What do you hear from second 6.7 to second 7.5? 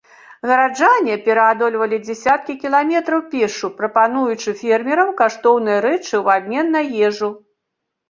на ежу.